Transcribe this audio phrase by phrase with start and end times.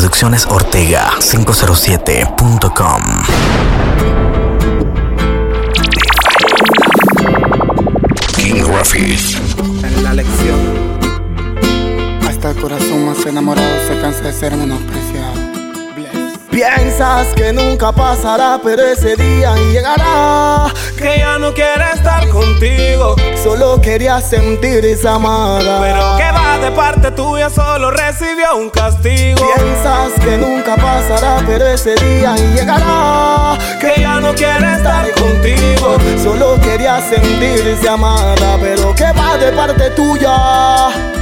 [0.00, 3.02] Producciones Ortega 507.com.
[8.36, 9.38] King Graphics.
[9.82, 11.00] En la lección.
[12.28, 15.48] Hasta el corazón más enamorado se cansa de ser menospreciado.
[16.48, 20.72] Piensas que nunca pasará, pero ese día llegará.
[20.96, 23.16] Que ya no quiere estar contigo.
[23.42, 25.80] Solo quería sentir esa amada.
[25.80, 26.27] Pero que
[26.60, 29.40] de parte tuya, solo recibió un castigo.
[29.56, 33.56] Piensas que nunca pasará, pero ese día llegará.
[33.80, 35.96] Que ya no quiere estar contigo.
[36.22, 41.17] Solo quería sentirse amada, pero que va de parte tuya.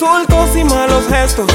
[0.00, 1.46] Insultos y malos gestos,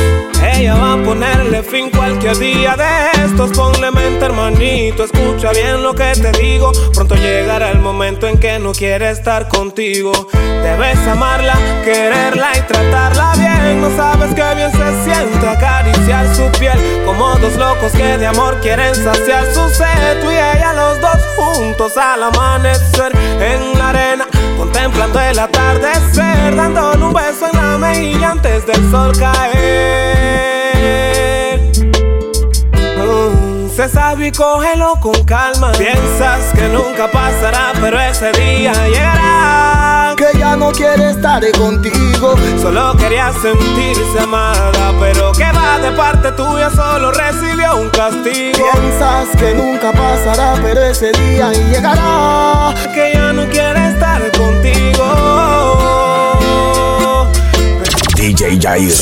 [0.53, 3.49] ella va a ponerle fin cualquier día de estos.
[3.57, 6.71] Ponle mente, hermanito, escucha bien lo que te digo.
[6.93, 10.11] Pronto llegará el momento en que no quiere estar contigo.
[10.61, 13.81] Debes amarla, quererla y tratarla bien.
[13.81, 16.77] No sabes qué bien se siente acariciar su piel.
[17.03, 20.21] Como dos locos que de amor quieren saciar su sed.
[20.21, 27.05] Tú y ella, los dos juntos al amanecer en la arena, contemplando el atardecer, dándole
[27.05, 27.54] un beso en
[27.87, 30.39] mejilla antes del sol caer.
[32.97, 35.71] Mm, sé sabio y cógelo con calma.
[35.73, 40.15] Piensas que nunca pasará, pero ese día llegará.
[40.17, 42.35] Que ya no quiere estar contigo.
[42.61, 48.65] Solo quería sentirse amada, pero que va de parte tuya, solo recibió un castigo.
[48.71, 52.73] Piensas que nunca pasará, pero ese día llegará.
[52.93, 54.94] Que ya no quiere estar contigo.
[58.35, 58.93] DJ Jair.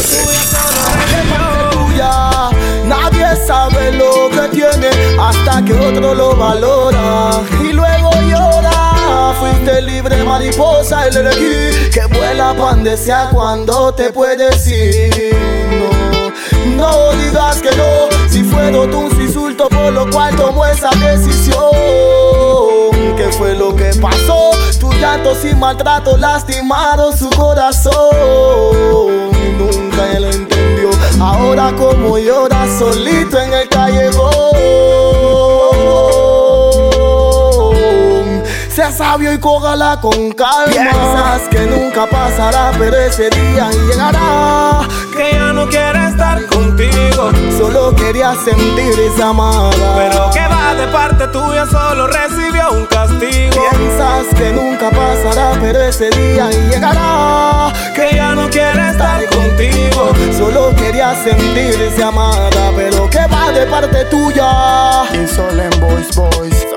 [2.85, 9.33] Nadie sabe lo que tiene hasta que otro lo valora y luego llora.
[9.39, 15.35] Fuiste libre mariposa, el elegí que vuela cuando sea cuando te puedes ir.
[16.75, 21.57] No, no digas que no, si fueron tus insultos por lo cual tomó esa decisión.
[23.17, 24.51] ¿Qué fue lo que pasó?
[24.79, 29.22] Tus llantos y maltrato lastimaron su corazón.
[29.57, 30.89] Nunca él entendió.
[31.19, 34.33] Ahora como llora solito en el callejón.
[38.69, 40.71] Sea sabio y cógala con calma.
[40.71, 44.87] Piensas que nunca pasará, pero ese día llegará.
[45.15, 46.02] Que ya no quiere estar
[46.53, 47.31] contigo.
[47.57, 49.95] Solo quería sentir esa amada.
[49.95, 53.63] Pero que va de parte tuya, solo recibió un castigo.
[53.77, 57.73] Piensas que nunca pasará, pero ese día llegará.
[57.95, 60.13] Que ya no quiere estar contigo.
[60.37, 65.03] Solo quería sentirse amada, pero que va de parte tuya.
[65.23, 65.37] Boys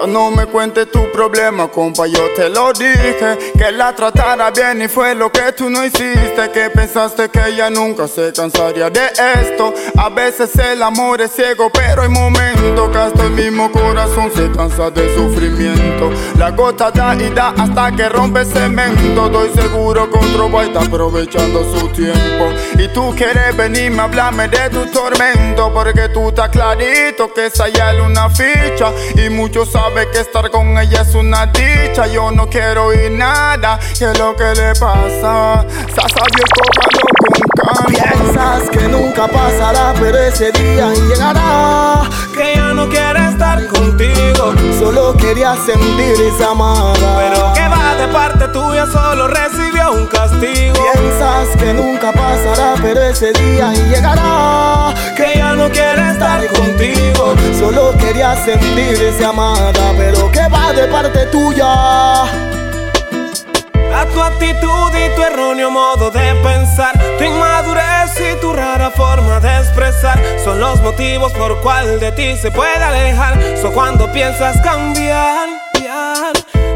[0.06, 2.06] No me cuentes tu problema, compa.
[2.06, 3.52] Yo te lo dije.
[3.58, 6.50] Que la tratara bien y fue lo que tú no hiciste.
[6.52, 9.06] Que pensaste que ella nunca se cansaría de
[9.40, 9.74] esto.
[9.96, 14.50] A veces el amor es ciego, pero hay momentos que hasta el mismo corazón se
[14.52, 16.10] cansa de sufrimiento.
[16.38, 19.26] La gota da y da hasta que rompe cemento.
[19.26, 22.48] Estoy seguro que otro a estar aprovechando su tiempo.
[22.78, 25.72] Y tú quieres venirme a hablarme de tu tormento.
[25.72, 28.92] Porque tú estás clarito que esa ya es una ficha.
[29.16, 32.06] Y muchos saben que estar con ella es una dicha.
[32.06, 33.78] Yo no quiero oír nada.
[33.98, 35.64] ¿Qué es lo que le pasa?
[35.94, 37.86] Sa sabio, cójalo con calma.
[37.88, 42.02] Piensas que nunca pasará, pero ese día llegará.
[42.34, 43.25] Que ya no quiere
[43.56, 44.54] estar contigo.
[44.78, 46.94] Solo quería sentir esa amada.
[47.16, 50.74] Pero que va de parte tuya, solo recibió un castigo.
[50.92, 54.94] Piensas que nunca pasará, pero ese día llegará.
[55.16, 57.34] Que ya no quiere estar contigo.
[57.58, 62.24] Solo quería sentirse amada, pero que va de parte tuya.
[63.94, 66.92] A tu actitud y tu erróneo modo de pensar,
[68.96, 73.38] forma de expresar son los motivos por cual de ti se puede alejar.
[73.60, 75.48] So cuando piensas cambiar,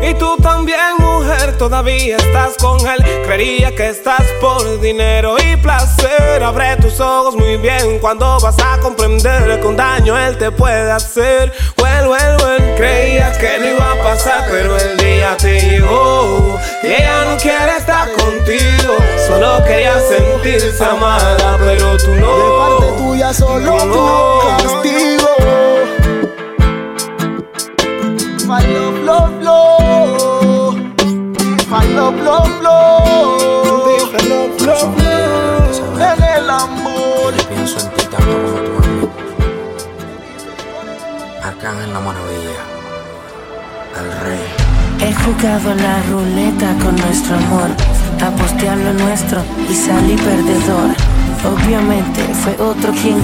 [0.03, 3.03] y tú también, mujer, todavía estás con él.
[3.25, 6.43] Creería que estás por dinero y placer.
[6.43, 11.53] Abre tus ojos muy bien cuando vas a comprender que daño él te puede hacer.
[11.77, 12.77] Well, well, well.
[12.77, 16.59] Creías que no iba a pasar, pero el día te llegó.
[16.83, 18.97] Y ella no quiere estar contigo.
[19.31, 22.37] Solo quería sentirse amada, pero tú no.
[22.37, 24.30] De parte tuya solo no,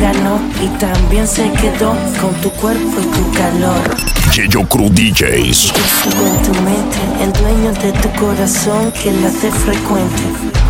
[0.00, 3.96] ganó y también se quedó con tu cuerpo y tu calor.
[4.32, 5.72] Yeyo Crew DJs.
[5.72, 10.22] Yo en tu mente, el dueño de tu corazón que late frecuente.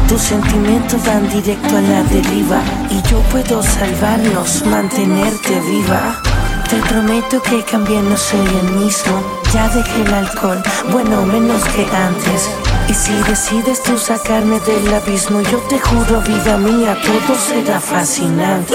[0.08, 6.23] Tus sentimientos van directo a la deriva y yo puedo salvarnos, mantenerte viva.
[6.70, 9.20] Te prometo que cambié, no soy el mismo.
[9.52, 12.50] Ya dejé el alcohol, bueno, menos que antes.
[12.88, 18.74] Y si decides tú sacarme del abismo, yo te juro, vida mía, todo será fascinante.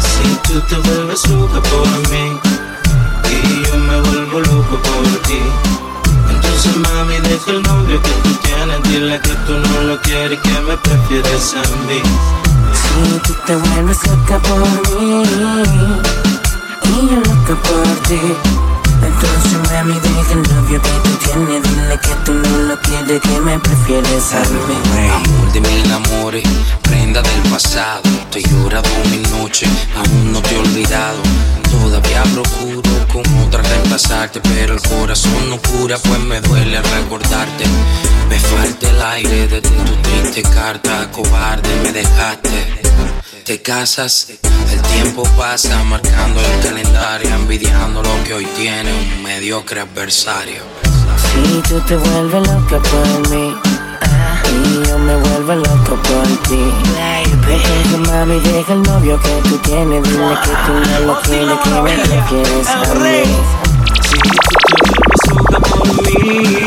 [0.00, 2.40] Si tú te vuelves loca por mí
[3.30, 5.40] y yo me vuelvo loco por ti.
[6.28, 10.42] Entonces mami deja el novio que tú tienes, dile que tú no lo quieres y
[10.42, 12.02] que me prefieres a mí.
[12.74, 15.22] Si tú te vuelves loca por mí
[16.82, 18.65] y yo loca por ti.
[19.02, 23.40] Entonces mami deja el novio que tú tienes Dile que tú no lo quieres, que
[23.40, 26.44] me prefieres a mí Amor de mil amores,
[26.82, 29.66] prenda del pasado Te he llorado mi noche,
[29.96, 31.18] aún no te he olvidado
[31.70, 32.82] Todavía procuro
[33.12, 37.64] con otra reemplazarte Pero el corazón no cura, pues me duele recordarte
[38.28, 42.86] Me falta el aire desde tu triste carta Cobarde me dejaste
[43.46, 44.26] te casas,
[44.72, 50.62] el tiempo pasa marcando el calendario, envidiando lo que hoy tiene un mediocre adversario.
[51.16, 53.54] Si tú te vuelves loca por mí
[54.52, 56.72] y yo me vuelvo loco por ti
[57.46, 61.70] Baby mami deja el novio que tú tienes Dile que tú no lo quieres, que
[61.70, 63.22] me prefieres a mí
[64.02, 66.65] Si tú te vuelves loca por mí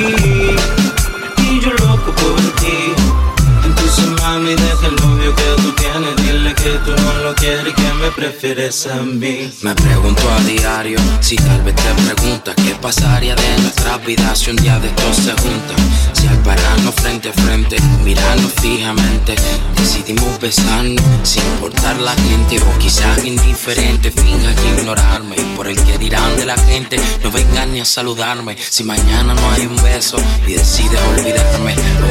[7.99, 13.35] me prefieres a mí Me pregunto a diario si tal vez te preguntas qué pasaría
[13.35, 15.77] de nuestra vida si un día de estos se juntan.
[16.13, 19.35] Si al pararnos frente a frente, mirarnos fijamente,
[19.75, 25.97] decidimos besarnos sin importar la gente o quizás indiferente, finja que ignorarme por el que
[25.97, 26.99] dirán de la gente.
[27.23, 30.17] No vengan ni a saludarme si mañana no hay un beso
[30.47, 31.75] y decides olvidarme.
[31.75, 32.07] Lo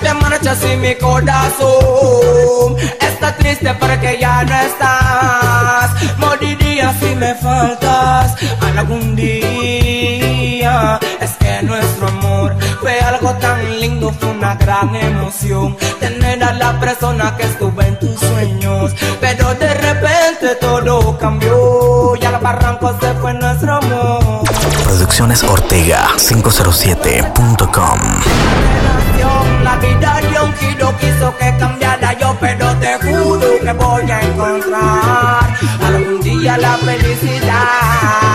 [0.00, 0.21] que.
[0.42, 6.18] Marchas y mi corazón está triste porque ya no estás.
[6.18, 10.98] Moriría si me faltas algún día.
[11.20, 15.76] Es que nuestro amor fue algo tan lindo, fue una gran emoción.
[16.00, 18.92] Tener a la persona que estuvo en tus sueños.
[19.20, 24.42] Pero de repente todo cambió y al barranco se fue nuestro amor.
[24.86, 29.01] Producciones Ortega 507.com.
[29.72, 34.20] La vida dio un giro, quiso que cambiara yo, pero te juro que voy a
[34.20, 38.31] encontrar algún día la felicidad.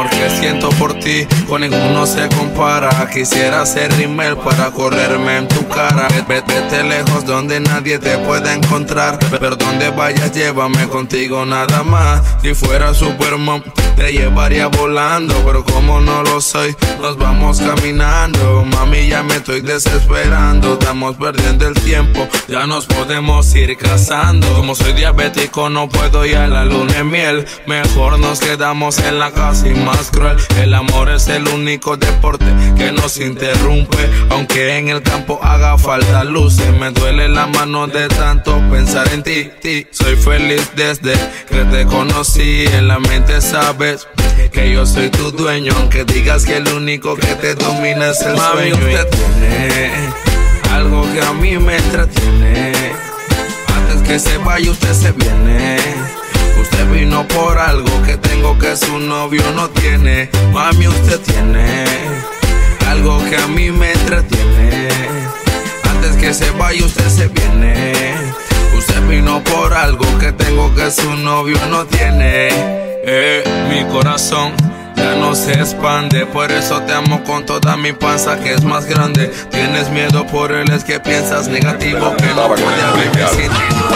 [0.00, 2.90] Amor que siento por ti con ninguno se compara.
[3.12, 6.08] Quisiera ser rimel para correrme en tu cara.
[6.28, 9.18] Ve- Vete lejos donde nadie te pueda encontrar.
[9.38, 12.22] Pero donde vayas, llévame contigo nada más.
[12.42, 13.62] Si fuera Superman,
[14.00, 18.64] te llevaría volando, pero como no lo soy, nos vamos caminando.
[18.64, 24.46] Mami, ya me estoy desesperando, estamos perdiendo el tiempo, ya nos podemos ir casando.
[24.54, 27.46] Como soy diabético, no puedo ir a la luna de miel.
[27.66, 30.38] Mejor nos quedamos en la casa y más cruel.
[30.56, 32.46] El amor es el único deporte
[32.78, 33.98] que nos interrumpe,
[34.30, 36.72] aunque en el campo haga falta luces.
[36.78, 39.86] Me duele la mano de tanto pensar en ti, ti.
[39.90, 41.12] Soy feliz desde
[41.48, 43.42] que te conocí, en la mente
[43.98, 48.20] sabes que yo soy tu dueño, aunque digas que el único que te domina es
[48.20, 49.90] el Mami, Usted tiene
[50.72, 52.72] algo que a mí me entretiene.
[53.74, 55.78] Antes que se vaya, usted se viene.
[56.60, 60.30] Usted vino por algo que tengo que su novio no tiene.
[60.52, 61.84] Mami, usted tiene
[62.88, 64.88] algo que a mí me entretiene.
[65.90, 68.14] Antes que se vaya, usted se viene.
[68.76, 72.89] Usted vino por algo que tengo que su novio no tiene.
[73.02, 74.52] Eh, mi corazón
[74.96, 76.26] ya no se expande.
[76.26, 79.30] Por eso te amo con toda mi panza que es más grande.
[79.50, 83.89] Tienes miedo por él, es que piensas negativo que no puede haber sin ti.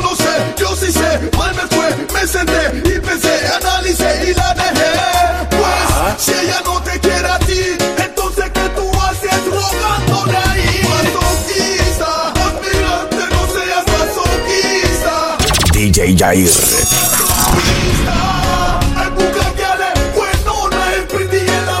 [0.00, 1.30] No sé, yo sí sé.
[1.36, 4.92] Mal me fue, me senté y pensé, analicé y la dejé.
[5.50, 6.77] Pues, si ella no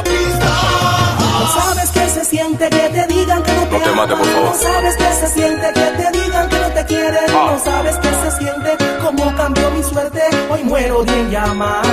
[0.04, 0.52] pista.
[1.40, 4.26] No sabes que se siente que te digan que no te, No te mates, por
[4.26, 4.50] favor.
[4.50, 7.24] No sabes que se siente que te digan que no te quieren.
[7.30, 7.52] Ah.
[7.52, 10.22] No sabes que se siente como cambió mi suerte.
[10.50, 11.86] Hoy muero de en llamas.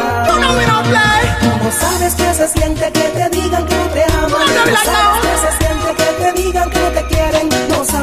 [1.63, 4.31] No sabes que se siente que te digan que no te aman.
[4.31, 6.84] No sabes que se siente que te digan que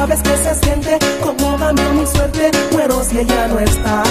[0.03, 2.51] sabes que se siente como cambió mi suerte.
[2.71, 4.03] Muero si ella no está.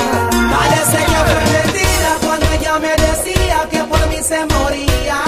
[0.57, 5.19] Parece que fue mentira cuando ella me decía que por mí se moría.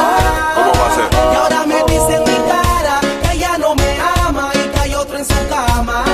[0.56, 1.08] ¿Cómo va a ser?
[1.32, 3.90] Y ahora me dice en mi cara que ella no me
[4.26, 6.04] ama y que hay otro en su cama.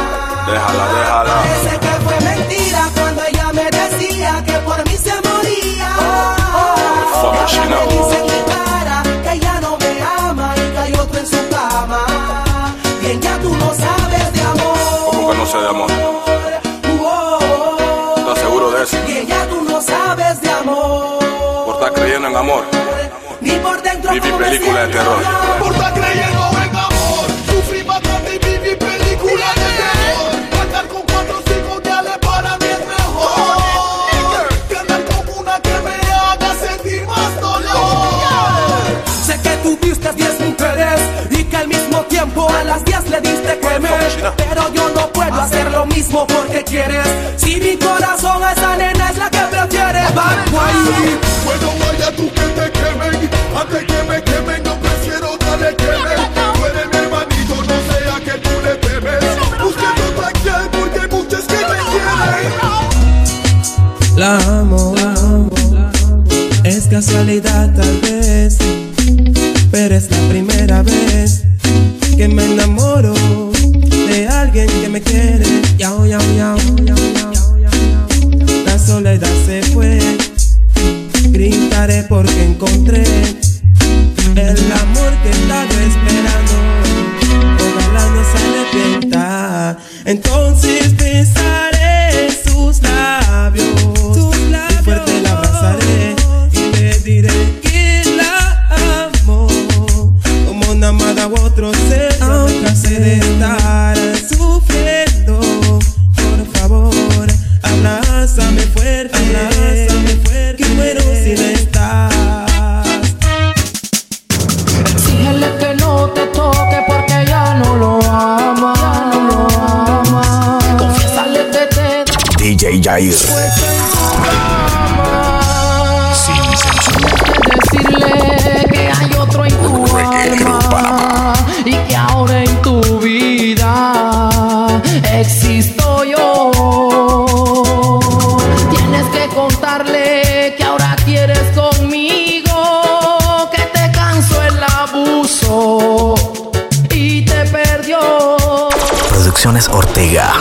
[0.46, 1.34] Déjala, déjala.
[1.34, 6.39] Parece que fue mentira cuando ella me decía que por mí se moría.
[22.40, 22.64] Amor.
[23.40, 25.22] Ni por dentro Viví película de terror.
[25.60, 27.26] Por estar creyendo en amor.
[27.46, 30.32] Sufrí bastante y viví película de terror.
[30.62, 35.96] Andar con cuatro cinco reales para mí es mejor Que andar con una que me
[36.12, 38.80] haga sentir más dolor.
[39.26, 43.39] Sé que tuviste 10 mujeres y que al mismo tiempo a las 10 le diste
[46.00, 47.06] mismo porque quieres.
[47.36, 51.18] Si mi corazón a esa nena es la que prefiere, Bad Boy.
[51.44, 53.30] Bueno vaya tú que te quemen
[53.60, 56.18] Antes que me quemen yo prefiero darle quemen
[56.54, 59.22] Tú eres mi hermanito, no sea que tú le temes
[59.62, 62.52] Buscando otra piel porque hay muchas que me quieren
[64.16, 65.50] La amo, la amo.
[66.64, 68.58] Es casualidad tal vez,
[69.70, 71.42] pero es la primera vez
[72.16, 73.14] que me enamoro
[74.10, 75.69] de alguien que me quiere.
[75.80, 76.56] Yao, yao, yao.
[78.66, 79.98] La soledad se fue,
[81.30, 83.02] gritaré porque encontré
[84.36, 86.54] el amor que estaba esperando.
[87.64, 89.78] Ojalá no se arrepienta.
[90.04, 91.79] Entonces besaré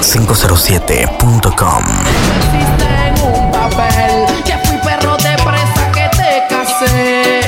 [0.01, 1.83] 507.com.
[3.05, 7.41] en un papel que fui perro de presa que te casé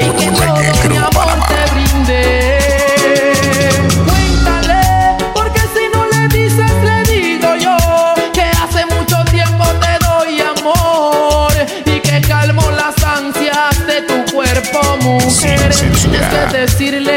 [0.00, 0.54] y que todo
[0.88, 2.58] mi amor te brindé.
[4.04, 4.82] Cuéntale,
[5.32, 7.76] porque si no le dices le digo yo
[8.32, 11.52] que hace mucho tiempo te doy amor
[11.86, 15.70] y que calmo las ansias de tu cuerpo, mujer.
[15.70, 16.02] Es
[16.52, 17.11] de decirle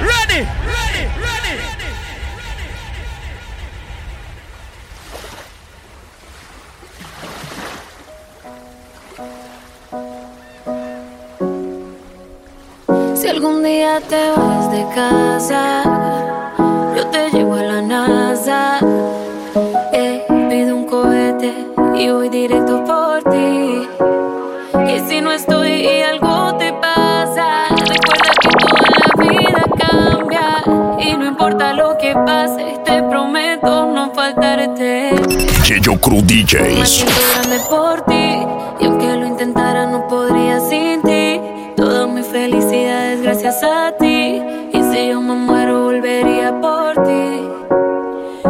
[0.00, 1.54] Ready, ready, ready.
[13.16, 15.82] Si algún día te vas de casa,
[21.98, 23.88] y voy directo por ti.
[24.88, 30.62] Y si no estoy y algo te pasa, recuerda que toda la vida cambia.
[31.00, 35.10] Y no importa lo que pase, te prometo no faltarte.
[36.00, 36.88] Crew Me DJs.
[36.88, 38.46] siento grande por ti
[38.80, 41.40] y aunque lo intentara no podría sin ti.
[41.76, 47.48] Toda mi felicidad es gracias a ti y si yo me muero volvería por ti.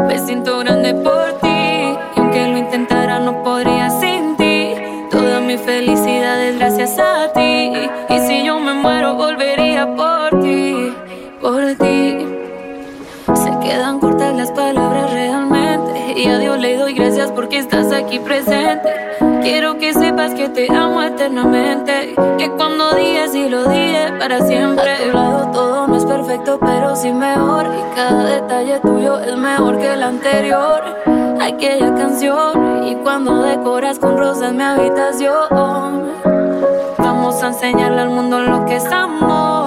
[0.07, 1.26] Me siento grande por
[18.17, 18.95] aquí presente.
[19.43, 22.15] Quiero que sepas que te amo eternamente.
[22.39, 24.93] Que cuando digas y lo dije para siempre.
[24.93, 27.67] A tu lado todo no es perfecto pero sí mejor.
[27.67, 30.83] Y cada detalle tuyo es mejor que el anterior.
[31.41, 36.13] Aquella canción Y cuando decoras con rosas mi habitación.
[36.99, 39.66] Vamos a enseñarle al mundo lo que es amor.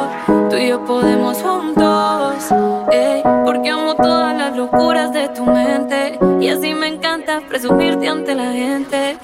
[0.50, 2.34] Tú y yo podemos juntos.
[2.92, 6.18] ey, porque amo todas las locuras de tu mente.
[6.42, 9.18] Y así me encanta presumirte ante la gente.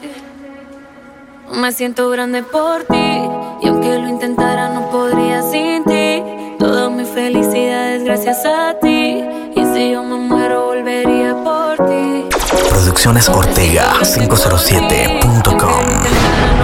[1.51, 3.27] Me siento grande por ti.
[3.61, 6.21] Y aunque lo intentara, no podría sin ti.
[6.59, 9.23] Toda mi felicidad es gracias a ti.
[9.55, 12.25] Y si yo me muero, volvería por ti.
[12.69, 16.54] Producciones Ortega 507.com.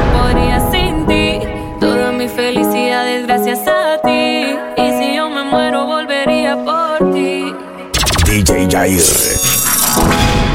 [8.32, 10.51] DJ Jair.